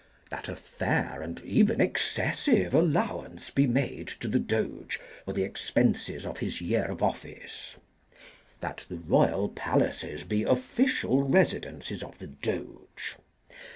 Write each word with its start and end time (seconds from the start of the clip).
That 0.31 0.49
a 0.49 0.55
fair 0.55 1.21
and 1.21 1.39
even 1.41 1.79
excessive 1.79 2.73
allowance 2.73 3.51
be 3.51 3.67
made 3.67 4.07
to 4.07 4.27
the 4.27 4.39
Doge 4.39 4.99
for 5.25 5.33
the 5.33 5.43
expenses 5.43 6.25
of 6.25 6.39
his 6.39 6.59
year 6.59 6.85
of 6.85 7.03
office. 7.03 7.75
That 8.61 8.87
the 8.89 8.97
royal 8.97 9.49
palaces 9.49 10.23
be 10.23 10.41
official 10.41 11.21
residences 11.21 12.01
of 12.01 12.17
the 12.17 12.25
Doge. 12.25 13.17